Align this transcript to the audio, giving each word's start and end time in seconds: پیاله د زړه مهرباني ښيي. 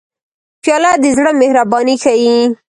پیاله 0.61 0.91
د 1.03 1.05
زړه 1.17 1.31
مهرباني 1.41 1.95
ښيي. 2.03 2.37